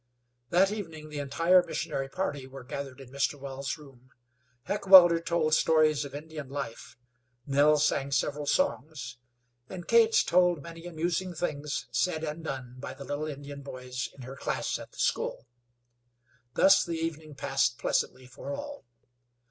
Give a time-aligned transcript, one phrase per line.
[0.49, 3.39] That evening the entire missionary party were gathered in Mr.
[3.39, 4.09] Wells' room.
[4.63, 6.97] Heckewelder told stories of Indian life;
[7.45, 9.17] Nell sang several songs,
[9.69, 14.23] and Kate told many amusing things said and done by the little Indian boys in
[14.23, 15.45] her class at the school.
[16.55, 18.85] Thus the evening passed pleasantly for all.